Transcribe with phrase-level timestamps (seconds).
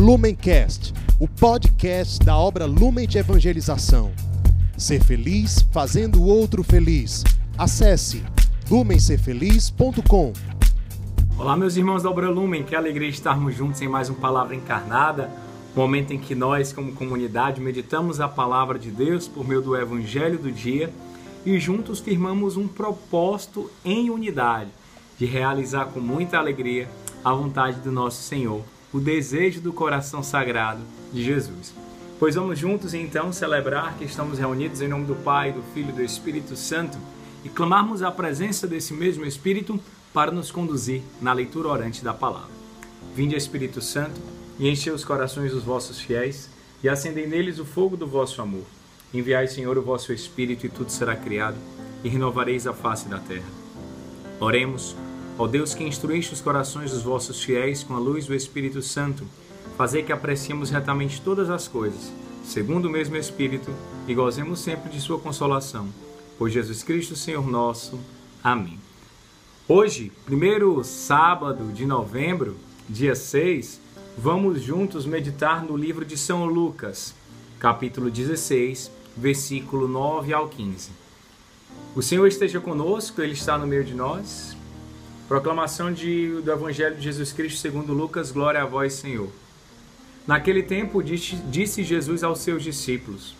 [0.00, 4.10] Lumencast, o podcast da obra Lumen de Evangelização.
[4.74, 7.22] Ser feliz fazendo o outro feliz.
[7.58, 8.24] Acesse
[8.70, 10.32] lumencerfeliz.com.
[11.36, 15.30] Olá, meus irmãos da obra Lumen, que alegria estarmos juntos em mais um Palavra Encarnada,
[15.76, 20.38] momento em que nós, como comunidade, meditamos a palavra de Deus por meio do Evangelho
[20.38, 20.90] do dia
[21.44, 24.70] e juntos firmamos um propósito em unidade
[25.18, 26.88] de realizar com muita alegria
[27.22, 28.62] a vontade do nosso Senhor,
[28.92, 30.80] o desejo do coração sagrado
[31.12, 31.74] de Jesus.
[32.18, 35.92] Pois vamos juntos então celebrar que estamos reunidos em nome do Pai, do Filho e
[35.92, 36.98] do Espírito Santo
[37.44, 39.80] e clamarmos a presença desse mesmo Espírito
[40.12, 42.50] para nos conduzir na leitura orante da palavra.
[43.14, 44.20] Vinde, Espírito Santo,
[44.58, 46.50] e enchei os corações dos vossos fiéis
[46.82, 48.64] e acendei neles o fogo do vosso amor.
[49.12, 51.56] Enviai, Senhor, o vosso Espírito e tudo será criado
[52.04, 53.48] e renovareis a face da terra.
[54.38, 54.94] Oremos,
[55.40, 59.24] ó Deus que instruíste os corações dos vossos fiéis com a luz do Espírito Santo,
[59.74, 62.12] fazei que apreciemos retamente todas as coisas,
[62.44, 63.74] segundo o mesmo Espírito,
[64.06, 65.88] e gozemos sempre de sua consolação.
[66.36, 67.98] Por Jesus Cristo, Senhor nosso.
[68.44, 68.78] Amém.
[69.66, 73.80] Hoje, primeiro sábado de novembro, dia 6,
[74.18, 77.14] vamos juntos meditar no livro de São Lucas,
[77.58, 80.90] capítulo 16, versículo 9 ao 15.
[81.96, 84.59] O Senhor esteja conosco, Ele está no meio de nós.
[85.30, 89.28] Proclamação de, do Evangelho de Jesus Cristo segundo Lucas, glória a vós, Senhor.
[90.26, 93.36] Naquele tempo disse, disse Jesus aos seus discípulos,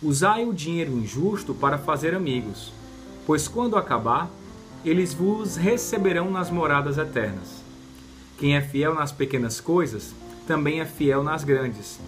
[0.00, 2.72] Usai o dinheiro injusto para fazer amigos,
[3.26, 4.30] pois quando acabar,
[4.84, 7.64] eles vos receberão nas moradas eternas.
[8.38, 10.14] Quem é fiel nas pequenas coisas,
[10.46, 11.98] também é fiel nas grandes.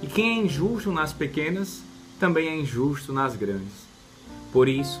[0.00, 1.82] E quem é injusto nas pequenas,
[2.20, 3.88] também é injusto nas grandes.
[4.52, 5.00] Por isso,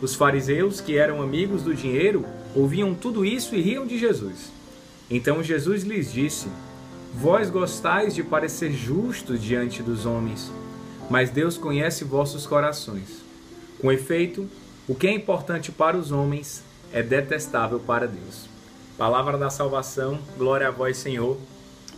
[0.00, 2.24] Os fariseus, que eram amigos do dinheiro,
[2.54, 4.52] ouviam tudo isso e riam de Jesus.
[5.10, 6.48] Então Jesus lhes disse:
[7.14, 10.50] Vós gostais de parecer justos diante dos homens,
[11.08, 13.22] mas Deus conhece vossos corações.
[13.80, 14.48] Com efeito,
[14.88, 16.62] o que é importante para os homens
[16.92, 18.48] é detestável para Deus.
[18.96, 21.38] Palavra da salvação, glória a vós, Senhor.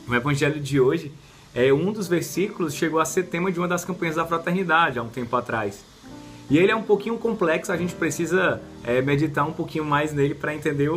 [0.09, 1.13] O evangelho de hoje
[1.55, 5.03] é um dos versículos chegou a ser tema de uma das campanhas da fraternidade há
[5.03, 5.84] um tempo atrás.
[6.49, 10.34] E ele é um pouquinho complexo, a gente precisa é, meditar um pouquinho mais nele
[10.34, 10.91] para entender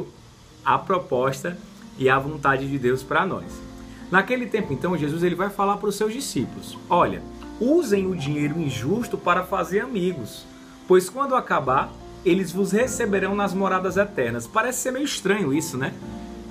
[0.64, 1.58] a proposta
[1.98, 3.46] e a vontade de Deus para nós.
[4.12, 7.22] Naquele tempo, então, Jesus ele vai falar para os seus discípulos: Olha,
[7.60, 10.46] usem o dinheiro injusto para fazer amigos,
[10.88, 11.92] pois quando acabar,
[12.26, 14.48] eles vos receberão nas moradas eternas.
[14.48, 15.94] Parece ser meio estranho isso, né?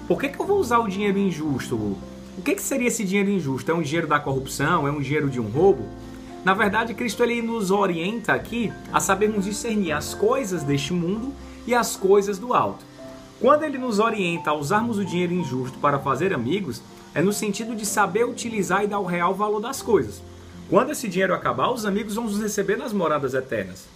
[0.07, 1.77] Por que, que eu vou usar o dinheiro injusto?
[1.77, 3.71] O que, que seria esse dinheiro injusto?
[3.71, 4.87] É um dinheiro da corrupção?
[4.87, 5.85] É um dinheiro de um roubo?
[6.49, 11.31] Na verdade, Cristo ele nos orienta aqui a sabermos discernir as coisas deste mundo
[11.67, 12.87] e as coisas do alto.
[13.39, 16.81] Quando ele nos orienta a usarmos o dinheiro injusto para fazer amigos,
[17.15, 20.23] é no sentido de saber utilizar e dar o real valor das coisas.
[20.71, 23.87] Quando esse dinheiro acabar, os amigos vão nos receber nas moradas eternas.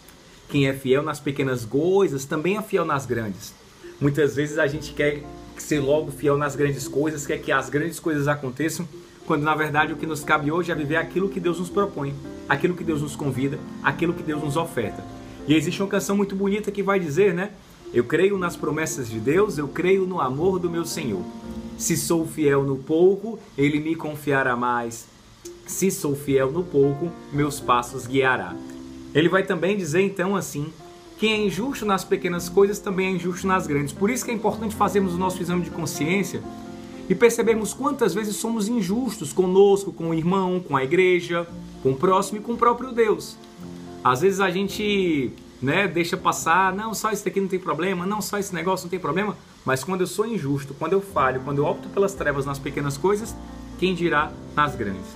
[0.51, 3.55] Quem é fiel nas pequenas coisas também é fiel nas grandes.
[3.99, 5.23] Muitas vezes a gente quer
[5.57, 8.87] ser logo fiel nas grandes coisas, quer que as grandes coisas aconteçam,
[9.27, 12.15] quando na verdade o que nos cabe hoje é viver aquilo que Deus nos propõe,
[12.49, 15.05] aquilo que Deus nos convida, aquilo que Deus nos oferta.
[15.47, 17.51] E existe uma canção muito bonita que vai dizer, né?
[17.93, 21.23] Eu creio nas promessas de Deus, eu creio no amor do meu Senhor.
[21.77, 25.07] Se sou fiel no pouco, ele me confiará mais.
[25.67, 28.55] Se sou fiel no pouco, meus passos guiará.
[29.15, 30.73] Ele vai também dizer então assim:
[31.19, 33.93] quem é injusto nas pequenas coisas também é injusto nas grandes.
[33.93, 36.43] Por isso que é importante fazermos o nosso exame de consciência
[37.09, 41.47] e percebermos quantas vezes somos injustos conosco, com o irmão, com a igreja,
[41.83, 43.37] com o próximo e com o próprio Deus.
[44.05, 48.21] Às vezes a gente né, deixa passar, não, só isso daqui não tem problema, não,
[48.21, 51.59] só esse negócio não tem problema, mas quando eu sou injusto, quando eu falho, quando
[51.59, 53.35] eu opto pelas trevas nas pequenas coisas,
[53.79, 55.07] quem dirá nas grandes?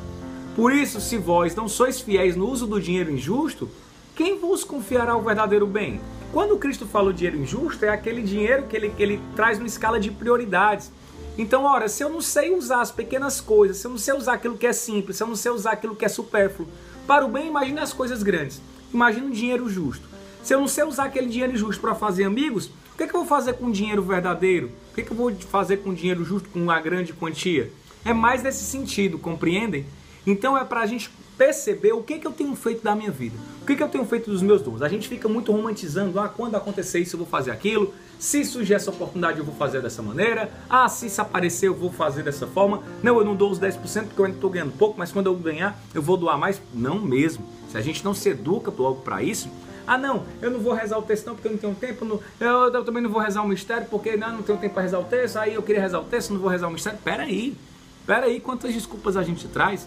[0.55, 3.69] Por isso, se vós não sois fiéis no uso do dinheiro injusto,
[4.15, 6.00] quem vos confiará o verdadeiro bem?
[6.32, 9.67] Quando Cristo fala o dinheiro injusto, é aquele dinheiro que ele, que ele traz numa
[9.67, 10.91] escala de prioridades.
[11.38, 14.35] Então, ora, se eu não sei usar as pequenas coisas, se eu não sei usar
[14.35, 16.69] aquilo que é simples, se eu não sei usar aquilo que é supérfluo,
[17.06, 18.61] para o bem, imagine as coisas grandes.
[18.93, 20.09] Imagine um dinheiro justo.
[20.43, 23.15] Se eu não sei usar aquele dinheiro justo para fazer amigos, o que, é que
[23.15, 24.71] eu vou fazer com dinheiro verdadeiro?
[24.91, 27.71] O que, é que eu vou fazer com dinheiro justo, com uma grande quantia?
[28.05, 29.85] É mais nesse sentido, compreendem?
[30.27, 33.37] Então é para a gente perceber o que, que eu tenho feito da minha vida,
[33.62, 34.83] o que, que eu tenho feito dos meus dons.
[34.83, 38.75] A gente fica muito romantizando, ah, quando acontecer isso eu vou fazer aquilo, se surgir
[38.75, 42.47] essa oportunidade eu vou fazer dessa maneira, ah, se isso aparecer eu vou fazer dessa
[42.47, 45.27] forma, não, eu não dou os 10% porque eu ainda estou ganhando pouco, mas quando
[45.27, 46.61] eu ganhar eu vou doar mais.
[46.73, 47.44] Não mesmo.
[47.71, 49.50] Se a gente não se educa logo para isso,
[49.87, 52.05] ah, não, eu não vou rezar o texto não porque eu não tenho tempo.
[52.05, 54.82] Não, eu, eu, também não vou rezar o mistério porque não, não tenho tempo para
[54.82, 55.37] rezar o texto.
[55.37, 56.99] Aí eu queria rezar o texto, não vou rezar o mistério.
[57.05, 57.56] Pera aí,
[58.05, 59.87] pera aí, quantas desculpas a gente traz?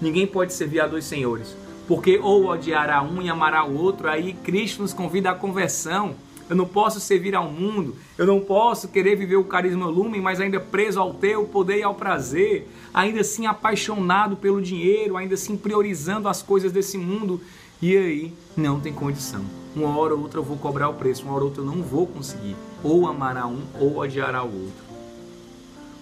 [0.00, 1.56] Ninguém pode servir a dois senhores.
[1.86, 6.14] Porque ou odiará um e amará o outro, aí Cristo nos convida à conversão.
[6.48, 10.40] Eu não posso servir ao mundo, eu não posso querer viver o carisma lumen, mas
[10.40, 15.58] ainda preso ao teu poder e ao prazer, ainda assim apaixonado pelo dinheiro, ainda assim
[15.58, 17.40] priorizando as coisas desse mundo.
[17.82, 19.44] E aí não tem condição.
[19.76, 21.82] Uma hora ou outra eu vou cobrar o preço, uma hora ou outra eu não
[21.82, 22.56] vou conseguir.
[22.82, 24.84] Ou amará um ou odiará o outro.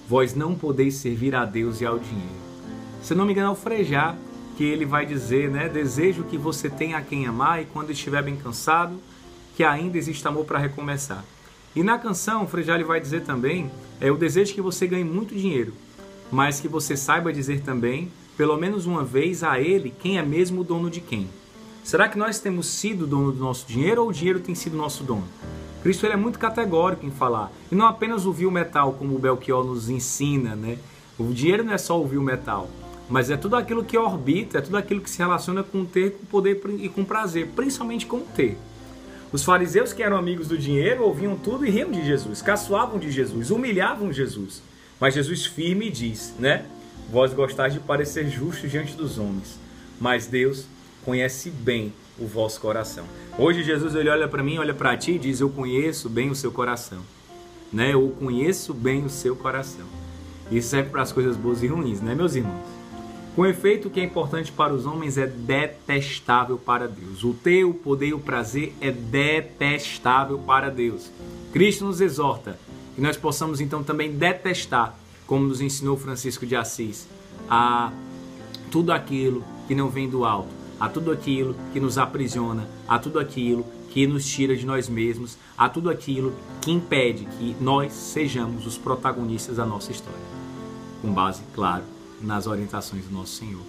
[0.09, 2.47] Vós não podeis servir a Deus e ao dinheiro.
[3.07, 4.17] Se não me engano, é o Frejá
[4.57, 5.69] que ele vai dizer, né?
[5.69, 9.01] Desejo que você tenha quem amar e quando estiver bem cansado,
[9.55, 11.25] que ainda existe amor para recomeçar.
[11.77, 13.71] E na canção, o Frejá ele vai dizer também,
[14.01, 15.73] é o desejo que você ganhe muito dinheiro,
[16.33, 20.63] mas que você saiba dizer também, pelo menos uma vez a ele, quem é mesmo
[20.63, 21.29] o dono de quem.
[21.85, 25.05] Será que nós temos sido dono do nosso dinheiro ou o dinheiro tem sido nosso
[25.05, 25.29] dono?
[25.81, 27.53] Cristo ele é muito categórico em falar.
[27.71, 30.77] E não apenas ouvir o metal, como o Belchior nos ensina, né?
[31.17, 32.69] O dinheiro não é só ouvir o metal
[33.09, 36.27] mas é tudo aquilo que orbita, é tudo aquilo que se relaciona com ter, com
[36.27, 38.57] poder e com prazer, principalmente com ter.
[39.33, 43.11] Os fariseus que eram amigos do dinheiro ouviam tudo e riam de Jesus, caçoavam de
[43.11, 44.63] Jesus, humilhavam Jesus.
[45.01, 46.65] Mas Jesus firme diz, né?
[47.11, 49.59] Vós gostais de parecer justos diante dos homens,
[50.01, 50.67] mas Deus
[51.05, 53.05] conhece bem o vosso coração.
[53.39, 56.35] Hoje Jesus ele olha para mim, olha para ti e diz: Eu conheço bem o
[56.35, 57.03] seu coração,
[57.73, 57.93] né?
[57.95, 59.87] Eu conheço bem o seu coração.
[60.51, 62.67] Isso serve para as coisas boas e ruins, né, meus irmãos?
[63.37, 67.23] Com efeito, o que é importante para os homens é detestável para Deus.
[67.23, 71.13] O teu poder e o prazer é detestável para Deus.
[71.53, 72.59] Cristo nos exorta
[72.95, 77.07] que nós possamos então também detestar, como nos ensinou Francisco de Assis,
[77.47, 77.93] a
[78.71, 80.49] tudo aquilo que não vem do alto,
[80.81, 85.37] a tudo aquilo que nos aprisiona, a tudo aquilo que nos tira de nós mesmos,
[85.59, 86.33] a tudo aquilo
[86.63, 90.19] que impede que nós sejamos os protagonistas da nossa história.
[91.03, 91.85] Com base, claro,
[92.27, 93.63] nas orientações do nosso Senhor.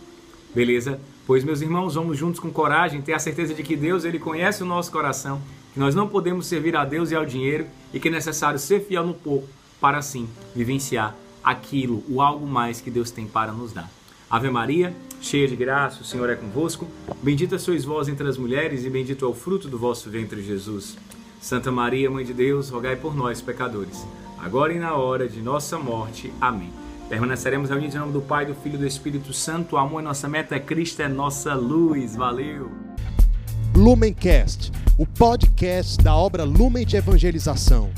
[0.54, 1.00] Beleza?
[1.26, 4.64] Pois, meus irmãos, vamos juntos com coragem, ter a certeza de que Deus ele conhece
[4.64, 5.42] o nosso coração,
[5.74, 8.82] que nós não podemos servir a Deus e ao dinheiro e que é necessário ser
[8.86, 9.48] fiel no pouco
[9.80, 13.90] para assim vivenciar aquilo, o algo mais que Deus tem para nos dar.
[14.30, 16.88] Ave Maria, cheia de graça, o Senhor é convosco.
[17.22, 20.98] Bendita sois vós entre as mulheres e bendito é o fruto do vosso ventre, Jesus.
[21.40, 24.06] Santa Maria, Mãe de Deus, rogai por nós, pecadores,
[24.38, 26.34] agora e na hora de nossa morte.
[26.42, 26.87] Amém.
[27.10, 29.76] Permaneceremos reunidos em nome do Pai, do Filho e do Espírito Santo.
[29.76, 32.16] O amor é nossa meta, Cristo é nossa luz.
[32.16, 32.70] Valeu!
[33.74, 37.90] Lumencast, o podcast da obra Lumen de Evangelização.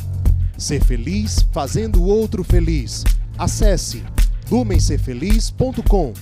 [0.58, 3.04] Ser feliz fazendo o outro feliz.
[3.38, 4.04] Acesse
[4.52, 6.14] lumencerfeliz.com.